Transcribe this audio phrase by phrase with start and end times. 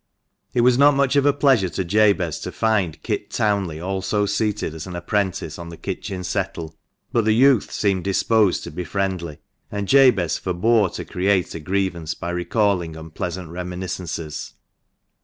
[0.55, 4.73] It was not much of a pleasure to Jabez to find Kit Townley also seated
[4.73, 6.75] as an apprentice on the kitchen settle;
[7.11, 9.37] but the youth seemed disposed to be friendly,
[9.71, 14.53] and Jabez forbore to create a grievance by recalling unpleasant reminiscences.